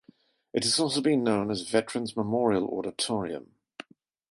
It 0.51 0.63
has 0.63 0.79
also 0.79 0.99
been 0.99 1.23
known 1.23 1.51
as 1.51 1.69
Veterans 1.69 2.15
Memorial 2.17 2.67
Auditorium. 2.69 3.51